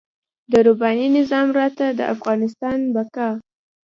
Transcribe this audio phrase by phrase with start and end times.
[0.51, 3.29] د رباني نظام راته د افغانستان د بقا.